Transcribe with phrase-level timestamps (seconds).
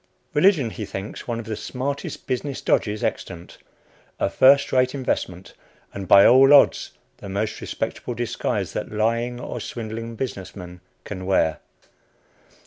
[0.33, 3.59] Religion he thinks one of the smartest business dodges extant,
[4.19, 5.53] a firstrate investment,
[5.93, 10.81] and by all odds the most respectable disguise that a lying or swindling business man
[11.03, 11.59] can wear.